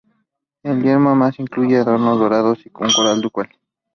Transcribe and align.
El 0.63 0.81
yelmo 0.81 1.09
además 1.09 1.37
incluyen 1.37 1.81
adornos 1.81 2.17
dorados 2.17 2.65
y 2.65 2.71
una 2.73 2.91
corona 2.91 3.21
ducal. 3.21 3.49